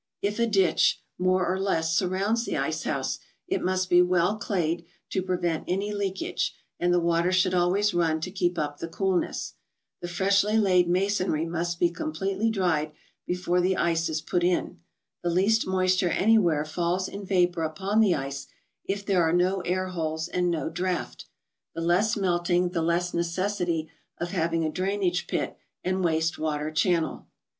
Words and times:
If 0.23 0.39
a 0.39 0.47
ditch, 0.47 0.99
more 1.19 1.47
or 1.47 1.59
less, 1.59 1.95
surrounds 1.95 2.43
the 2.43 2.57
ice 2.57 2.85
house, 2.85 3.19
it 3.47 3.61
must 3.61 3.87
be 3.87 4.01
well 4.01 4.35
clayed 4.35 4.83
to 5.11 5.21
prevent 5.21 5.65
any 5.67 5.93
leakage, 5.93 6.55
and 6.79 6.91
the 6.91 6.99
water 6.99 7.31
should 7.31 7.53
always 7.53 7.93
run 7.93 8.19
to 8.21 8.31
keep 8.31 8.57
up 8.57 8.79
the 8.79 8.87
coolness. 8.87 9.53
The 10.01 10.07
freshly 10.07 10.57
laid 10.57 10.89
masonry 10.89 11.45
must 11.45 11.79
be 11.79 11.91
completely 11.91 12.49
dried 12.49 12.93
before 13.27 13.61
the 13.61 13.77
ice 13.77 14.09
is 14.09 14.21
put 14.21 14.43
in. 14.43 14.79
The 15.21 15.29
least 15.29 15.67
moisture 15.67 16.09
anywhere 16.09 16.65
falls 16.65 17.07
in 17.07 17.23
vapor 17.23 17.61
upon 17.61 17.99
the 17.99 18.15
ice, 18.15 18.47
if 18.83 19.05
there 19.05 19.21
are 19.21 19.31
no 19.33 19.61
air 19.65 19.89
holes 19.89 20.27
and 20.27 20.49
no 20.49 20.67
draft. 20.71 21.25
The 21.75 21.81
less 21.81 22.17
melting, 22.17 22.69
the 22.69 22.81
less 22.81 23.11
ne¬ 23.11 23.19
cessity 23.19 23.89
of 24.17 24.31
having 24.31 24.65
a 24.65 24.71
drainage 24.71 25.27
pit 25.27 25.57
and 25.83 26.03
waste 26.03 26.39
water 26.39 26.71
channel. 26.71 27.27